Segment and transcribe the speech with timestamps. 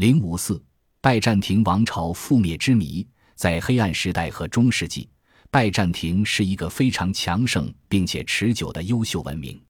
[0.00, 0.58] 零五四，
[1.02, 3.06] 拜占庭王朝覆灭之谜。
[3.34, 5.06] 在黑暗时代和中世纪，
[5.50, 9.62] 拜占庭是一个非常强盛并且持久的优秀文明。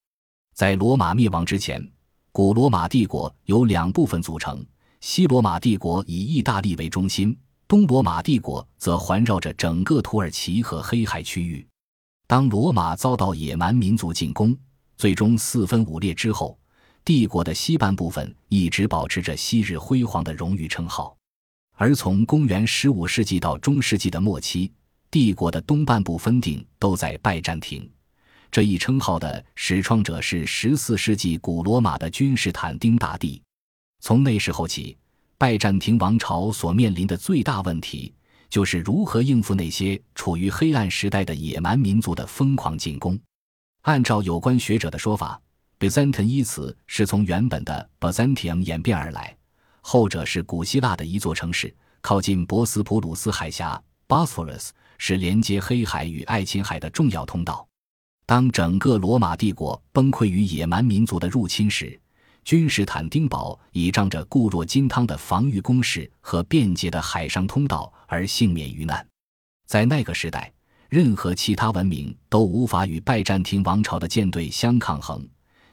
[0.54, 1.84] 在罗马灭亡之前，
[2.30, 4.64] 古罗马帝国由两部分组成：
[5.00, 7.36] 西罗马帝国以意大利为中心，
[7.66, 11.66] 东罗马帝国则环绕着整个土耳其和黑海区域。
[12.28, 14.56] 当罗马遭到野蛮民族进攻，
[14.96, 16.56] 最终四分五裂之后，
[17.10, 21.16] 帝国的西半部分一直保持着昔日辉煌的荣誉称号。
[21.72, 24.70] 而从公元十五世纪到中世纪的末期，
[25.10, 27.90] 帝国的东半部分定都在拜占庭。
[28.48, 33.42] 这一称号的始创者是十四世纪古罗马的君士坦丁大帝。
[34.00, 34.96] 从那时候起，
[35.36, 38.14] 拜占庭王朝所面临的最大问题
[38.48, 43.18] 就是如何应付那些处于黑暗时代的野蛮民族的疯狂进攻。
[43.80, 45.42] 按照有关学者的说法
[45.80, 49.36] ，Byzantium 一词是从原本的 Byzantium 演变而来。
[49.80, 57.66] 后者是古希腊的一座城市，靠近博斯普鲁斯海峡 （Bosphorus），是连接黑海与爱琴海的重要通道。
[58.26, 61.98] 当整个罗马帝国崩溃于野蛮民族的入侵时，
[62.44, 69.04] 君士坦丁堡倚仗着固若金汤的防御工事和便捷的海上通道而幸免于难。
[69.66, 70.52] 在那个时代，
[70.88, 75.26] 任何其他文明都无法与拜占庭王朝的舰队相抗衡，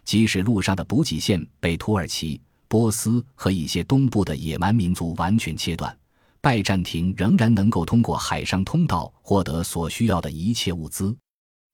[0.08, 2.40] 即使路上的补给线被土耳其。
[2.70, 5.94] 波斯和一些东部的野蛮民族完全切断，
[6.40, 11.14] 拜占庭仍然能够通过海上通道获得所需要的一切物资。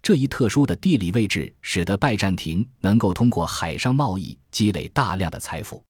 [0.02, 5.84] 这一特殊的地理位置使得拜占庭能够通过海上贸易积累大量的财富，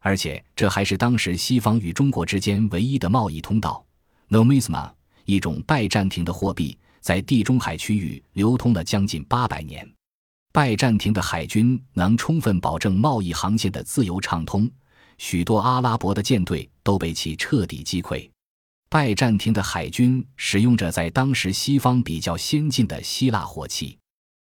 [0.00, 3.82] 而且这还是当时西方与中国之间唯一的贸易通道。
[4.28, 4.90] Nomisma，
[5.24, 9.90] 一种拜占庭的货币，在地中海区域流通了将近八百年。
[10.52, 14.68] 拜占庭的海军能充分保证贸易航线的自由畅通，
[15.18, 18.28] 许多阿拉伯的舰队都被其彻底击溃。
[18.88, 23.98] 拜占庭的海军使用着在当时西方比较先进的希腊火器。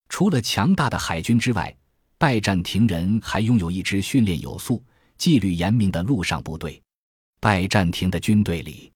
[0.08, 1.76] 除了强大的海军之外，
[2.16, 4.82] 拜占庭人还拥有一支训练有素、
[5.18, 6.82] 纪律严明的陆上部队。
[7.40, 8.90] 拜占庭的军队里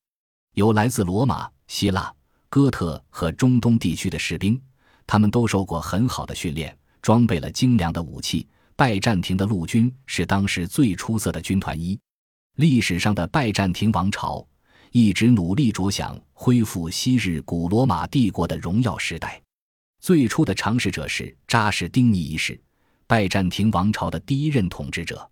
[0.55, 2.13] 有来自罗马、希腊、
[2.49, 4.61] 哥特和中东地区的士兵，
[5.07, 6.77] 他们都受过很好的训练。
[7.05, 12.01] 装备了精良的武器，拜占庭的陆军是当时最出色的军团一。
[12.57, 14.43] 历史上的拜占庭王朝
[14.91, 19.39] 一直努力着想恢复昔日古罗马帝国的荣耀时代。
[20.01, 22.59] 最初的尝试者是扎什丁尼一世，
[23.07, 25.31] 拜占庭王朝的第一任统治者。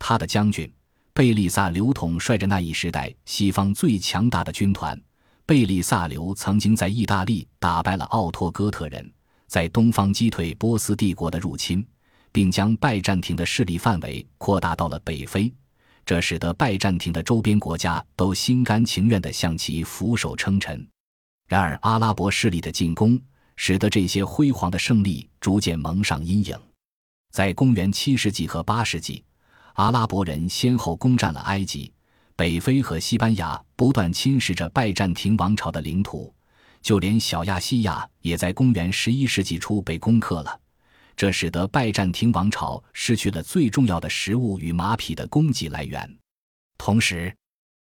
[0.00, 0.68] 他的将军
[1.12, 5.00] 贝利萨留统帅着那一时代西方最强大的军团。
[5.46, 9.12] 贝利萨留曾经在意大利打败了奥托哥特人。
[9.46, 11.86] 在东方击退波斯帝国的入侵，
[12.32, 15.52] 并将拜占庭的势力范围扩大到了北非，
[16.04, 20.86] 这使得拜占庭的周边国家都心甘情愿地向其俯首称臣。
[21.46, 23.20] 然而，阿拉伯势力的进攻
[23.56, 26.58] 使得这些辉煌的胜利逐渐蒙上阴影。
[27.30, 29.22] 在公元七世纪和八世纪，
[29.74, 31.92] 阿拉伯人先后攻占了埃及、
[32.34, 36.32] 北非和西班牙，不断侵蚀着拜占庭王朝的领土。
[36.84, 40.60] 就连小亚细亚也在公元十一世纪初被攻克了，
[41.16, 46.18] 这使得拜占庭王朝失去了最重要的食物与马匹的供给来源。
[46.76, 47.34] 同时，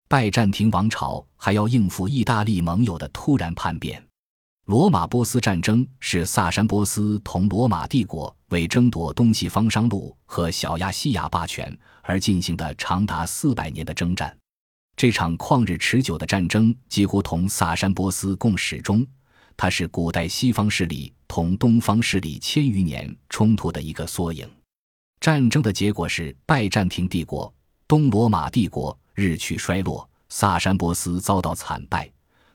[0.08, 4.02] 拜占庭王朝还要应付意大利盟友的突然叛变。
[4.64, 14.34] 罗马波斯战争是萨珊波斯同罗马帝国为争夺东西方商路和小亚细亚霸权而进行的长达四百年的征战。
[14.96, 19.06] 这场旷日持久的战争几乎同萨珊波斯共始终，
[19.54, 24.48] 它是古代西方势力同东方势力千余年冲突的一个缩影。
[25.20, 27.52] 战争的结果是拜占庭帝国、
[27.86, 32.10] 东罗马帝国日趋衰落，萨珊波斯遭到惨败，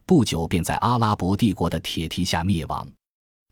[0.08, 2.88] 不久便在阿拉伯帝国的铁蹄下灭亡。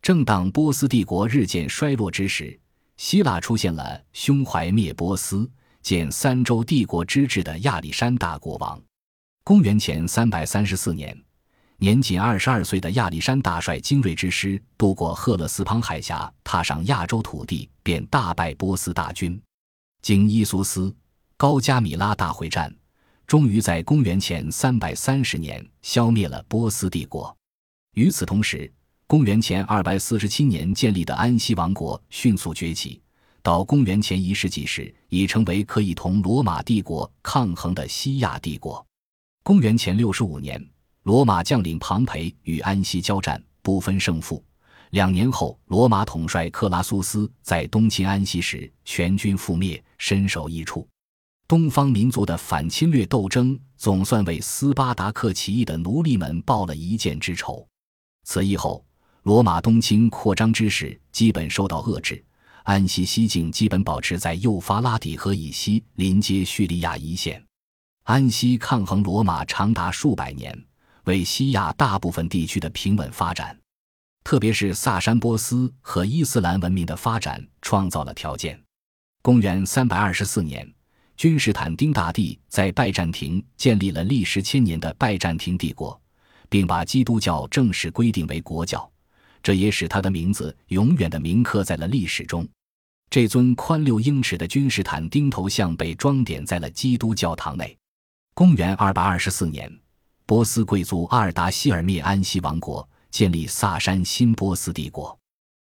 [0.02, 2.58] 正当波斯帝国日渐衰落之时，
[2.96, 5.48] 希腊出现了胸怀灭波斯。
[5.82, 8.80] 建三州帝国之治的亚历山大国王，
[9.42, 11.16] 公元前三百三十四年，
[11.78, 19.40] 年仅二十二岁的亚历山大率精锐之师渡过赫勒斯滂海峡，踏上亚洲土地，便大败波斯大军。
[20.02, 20.94] 经伊苏斯、
[21.36, 22.74] 高加米拉大会战，
[23.26, 27.34] 终于在公元前三百三十年消灭了波斯帝国。
[27.94, 28.70] 与此同时，
[29.06, 33.00] 公元前二百四十七年建立的安息王国迅速崛起。
[33.42, 38.84] 到公元前一世纪时，已成为可以同罗马帝国抗衡的西亚帝国。
[39.42, 40.62] 公元前六十五年，
[41.04, 44.44] 罗马将领庞培与安息交战，不分胜负。
[44.90, 50.86] 两年后，罗马统帅克拉苏斯在东侵安息时全军覆灭，身首异处。
[51.48, 57.66] 东方民族的反侵略斗争总算为斯巴达克起义的奴隶们报了一箭之仇。
[58.24, 58.84] 此役后，
[59.22, 62.22] 罗马东侵扩张之势基本受到遏制，
[62.64, 67.42] 安息西境基本保持在幼发拉底河以西，临接叙利亚一线。
[68.04, 70.56] 安息抗衡罗马长达数百年，
[71.04, 73.58] 为西亚大部分地区的平稳发展，
[74.24, 78.60] 特别是萨珊波斯和伊斯兰文明的发展创造了条件。
[79.22, 80.70] 公元三百二十四年。
[81.16, 86.00] 君士坦丁大帝在拜占庭建立了历时千年的拜占庭帝国，
[86.48, 88.90] 并把基督教正式规定为国教，
[89.42, 92.46] 这也使他的名字永远的铭刻在了历史中。
[93.10, 97.76] 这尊宽六英尺的君士坦丁头像被装点在了基督教堂内。
[98.34, 99.70] 公元二百二十四年，
[100.26, 105.18] 波斯贵族阿尔达希尔灭安息王国，建立萨珊新波斯帝国。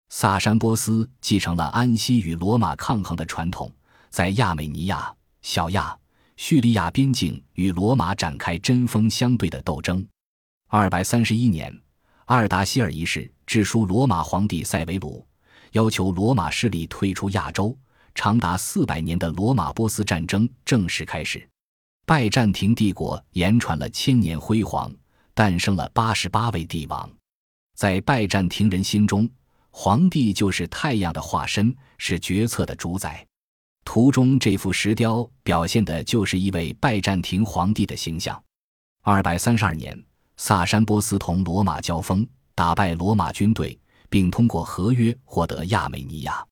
[0.09, 3.71] 萨珊波斯继承了安息与罗马抗衡的传统，
[4.11, 5.15] 在亚美尼亚。
[5.43, 5.95] 小亚、
[6.39, 10.03] 叙利亚边境与罗马展开针锋相对的斗争。
[10.69, 11.79] 二百三十一年，
[12.27, 15.27] 阿尔达希尔一世致书罗马皇帝塞维鲁，
[15.73, 17.77] 要求罗马势力退出亚洲。
[18.15, 21.47] 长达四百年的罗马波斯战争正式开始。
[22.07, 24.95] 拜占庭帝国延传了千年辉煌，
[25.35, 27.11] 诞生了八十八位帝王。
[27.75, 29.29] 在拜占庭人心中，
[29.71, 33.27] 皇帝就是太阳的化身，是决策的主宰。
[33.85, 38.41] 图中这幅石雕表现的就是一位拜占庭皇帝的形象。
[39.03, 40.01] 二百三十二年，
[40.37, 43.79] 萨珊波斯同罗马交锋，打败罗马军队，
[44.09, 46.45] 并通过合约获得亚美尼亚。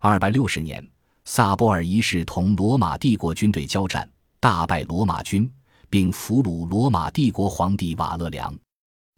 [0.00, 0.86] 二百六十年，
[1.24, 4.08] 萨波尔一世同罗马帝国军队交战，
[4.40, 5.50] 大败罗马军，
[5.90, 8.56] 并俘虏罗马帝国皇帝瓦勒良。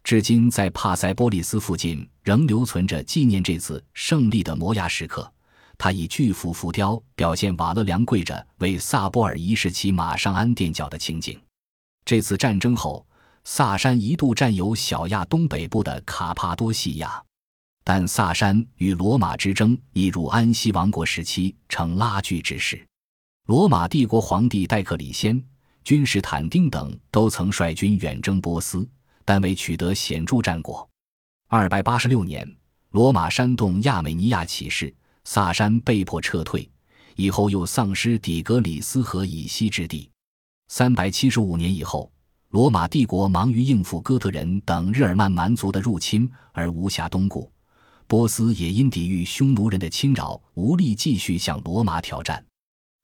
[0.03, 5.31] 至今，在帕塞波利斯附近仍留存着纪念这次胜利的摩崖石刻。
[5.77, 11.39] 他以巨幅浮雕表现瓦勒良跪着为萨波尔一世骑马上安垫脚的情景。
[12.03, 13.05] 这次战争后，
[13.43, 17.21] 萨珊一度占有小亚东北部的卡帕多西亚，
[17.83, 22.85] 但萨珊与罗马之争已入安息王国时期，成拉锯之势。
[23.47, 25.43] 罗马帝国皇帝戴克里先、
[25.83, 28.87] 君士坦丁等都曾率军远征波斯，
[29.25, 30.87] 但未取得显著战果。
[31.47, 32.47] 二百八十六年，
[32.91, 34.93] 罗马煽动亚美尼亚起事。
[35.23, 36.67] 萨珊被迫撤退，
[37.15, 40.09] 以后又丧失底格里斯河以西之地。
[40.67, 42.11] 三百七十五年以后，
[42.51, 47.49] 罗马帝国忙于应付哥特人等日耳曼蛮族的入侵而无暇东顾，
[48.07, 52.45] 波斯也因抵御匈奴人的侵扰，无力继续向罗马挑战。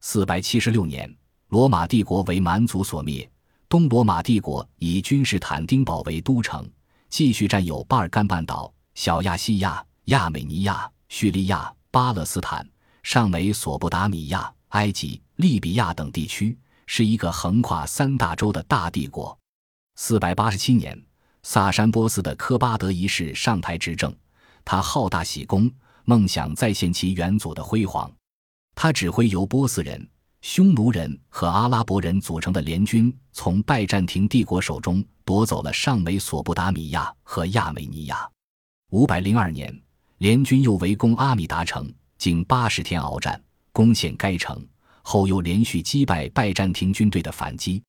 [0.02, 1.10] 四百七十六年，
[1.48, 3.30] 罗马帝国为蛮族所灭，
[3.70, 6.70] 东罗马帝国以君士坦丁堡为都城，
[7.08, 11.74] 继续占有巴尔干半岛、小亚细亚、亚美尼亚、叙利亚。
[11.90, 12.68] 巴勒斯坦、
[13.02, 16.56] 上美索不达米亚、埃及、利比亚等地区，
[16.88, 19.38] 是一个横跨三大洲的大帝国。
[19.96, 21.00] 四百八十七年，
[21.44, 24.12] 萨珊波斯的科巴德一世上台执政，
[24.66, 25.70] 他好大喜功，
[26.06, 28.12] 梦想再现其元祖的辉煌。
[28.74, 30.10] 他指挥由波斯人、
[30.42, 38.28] 匈奴人和阿拉伯人组成的联军，从拜占庭帝国手中夺走了上美索不达米亚和亚美尼亚。
[38.90, 39.80] 五百零二年。
[40.20, 43.40] 联军又围攻阿米达城，经八十天鏖战，
[43.72, 44.66] 攻陷该城
[45.10, 47.82] 后，又连续击败拜占庭军队的反击。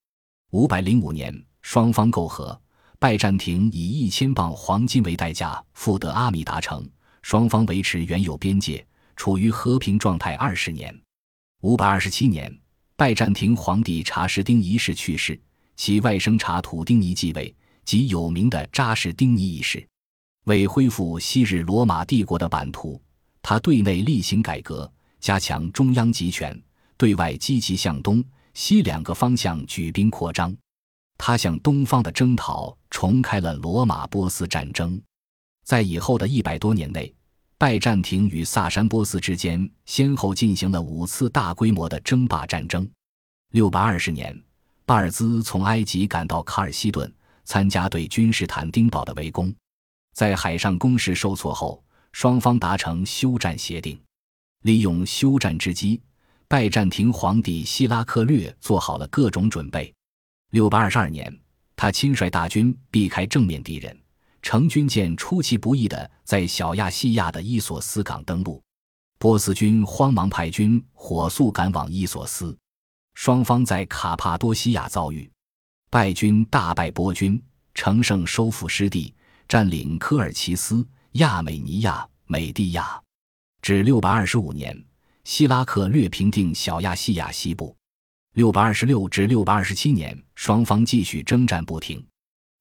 [0.52, 2.56] 五百零五年，双方媾和，
[3.00, 6.88] 拜占庭以一千磅黄金为代价复得阿米达城，
[7.22, 10.96] 双方维持原有边界，处于和平状态二十年。
[11.62, 12.56] 五百二十七年，
[12.94, 15.36] 拜占庭皇帝查士丁一世去世，
[15.74, 17.52] 其外甥查土丁尼继位，
[17.84, 19.84] 即有名的查士丁尼一世。
[20.44, 23.02] 为恢复昔日罗马帝国的版图，
[23.42, 26.56] 他对内例行改革，加强中央集权；
[26.98, 30.54] 对外积极向东西两个方向举兵扩张。
[31.16, 35.00] 他向东方的征讨重开了罗马波斯战争。
[35.64, 37.12] 在以后的一百多年内，
[37.56, 42.88] 拜占庭与萨珊波斯之间先后进行了五次大规模的争霸战争。
[43.52, 44.38] 六百二十年，
[44.86, 47.12] 巴尔兹从埃及赶到卡尔西顿，
[47.44, 49.54] 参加对君士坦丁堡的围攻。
[50.14, 54.00] 在海上攻势受挫后，双方达成休战协定。
[54.62, 56.00] 利用休战之机，
[56.48, 59.94] 拜占庭皇帝希拉克略做好了各种准备。
[60.50, 61.30] 六百二十二年，
[61.76, 63.94] 他亲率大军避开正面敌人，
[64.40, 68.62] 乘军舰出其不意地在小亚细亚的伊索斯港登陆。
[69.18, 72.56] 波斯军慌忙派军火速赶往伊索斯，
[73.14, 75.30] 双方在卡帕多西亚遭遇，
[75.90, 77.42] 败军大败波军，
[77.74, 79.14] 乘胜收复失地。
[79.46, 83.02] 占领科尔齐斯、亚美尼亚、美地亚，
[83.62, 84.84] 至六百二十五年，
[85.28, 87.76] 希拉克略平定小亚细亚西部。
[88.32, 92.02] 六百二十六至六百二十七年，双方继续征战不停。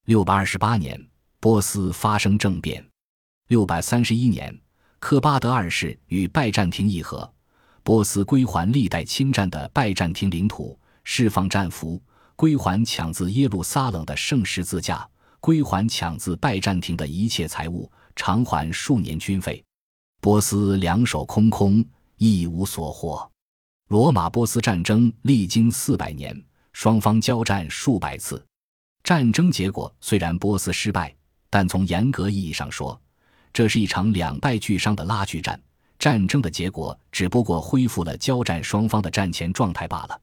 [0.04, 1.02] 六百二十八年，
[1.40, 2.86] 波斯发生政变。
[3.48, 4.54] 六百三十一年，
[5.00, 7.34] 克巴德二世与拜占庭议和，
[7.84, 12.04] 波斯归还历代侵占的拜占庭领土，释放战俘，
[12.36, 15.10] 归还抢自耶路撒冷的圣十字架，
[15.40, 19.64] 归还抢自拜占庭的一切财物，偿还数年军费。
[20.20, 21.86] 波斯两手空空，
[22.18, 23.30] 一无所获。
[23.90, 26.40] 罗马波斯战争历经四百年，
[26.74, 28.46] 双方交战数百次。
[29.04, 31.16] 战争结果虽然波斯失败，
[31.50, 33.00] 但从严格意义上说，
[33.54, 35.58] 这是一场两败俱伤的拉锯战。
[35.98, 40.22] 战争的结果只不过恢复了交战双方的战前状态罢了。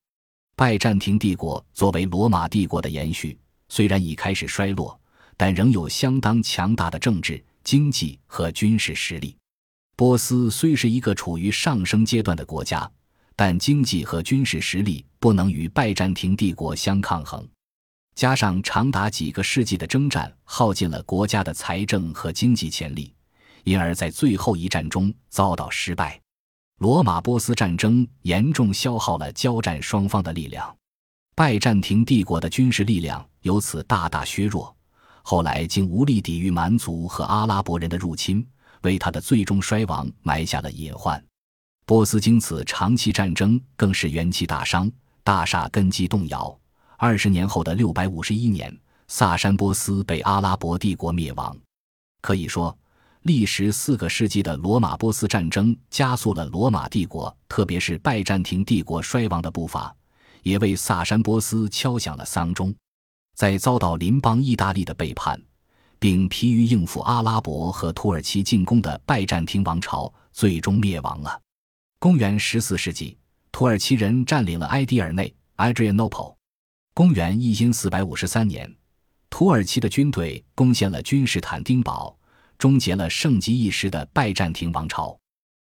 [0.54, 3.36] 拜占庭帝国作为罗马帝国的延续，
[3.68, 5.00] 虽然已开始衰落，
[5.36, 9.36] 但仍有相当强大的政治、经济和军事实力。
[9.96, 12.90] 波斯虽是一个处于上升阶段的国家。
[13.36, 17.44] 但经济和军事实力不能与拜占庭帝国相抗衡，
[18.14, 23.12] 加上长达几个世纪的征战耗尽了国家的财政和经济潜力，
[23.64, 26.20] 因而，在最后一战中遭到失败。
[26.78, 30.72] 罗马波斯战争严重消耗了交战双方的力量，
[31.34, 34.72] 拜占庭帝国的军事力量由此大大削弱。
[35.24, 38.46] 后来，竟无力抵御蛮族和阿拉伯人的入侵，
[38.84, 41.22] 为他的最终衰亡埋下了隐患。
[41.84, 44.90] 波斯经此长期战争，更是元气大伤，
[45.22, 46.56] 大厦根基动摇。
[46.96, 48.74] 二十年后的六百五十一年，
[49.08, 51.54] 萨珊波斯被阿拉伯帝国灭亡。
[52.22, 52.74] 可以说，
[53.22, 59.94] 历时四个世纪的罗马波斯战争加速了罗马帝国，特别是拜占庭帝国衰亡的步伐，
[60.42, 62.74] 也为萨珊波斯敲响了丧钟。
[63.34, 65.38] 在遭到邻邦意大利的背叛，
[66.04, 71.40] 并疲于应付阿拉伯和土耳其进攻的拜占庭王朝，最终灭亡了。
[71.98, 73.16] 公元十四世纪，
[73.50, 76.34] 土耳其人占领了埃迪尔内 （Adrianople）。
[76.92, 78.70] 公元一千四百五十三年，
[79.30, 82.14] 土耳其的军队攻陷了君士坦丁堡，
[82.58, 85.18] 终结了盛极一时的拜占庭王朝。